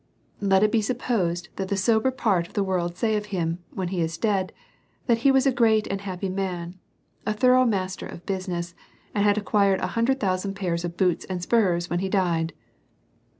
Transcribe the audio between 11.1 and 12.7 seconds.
and spurs when he died.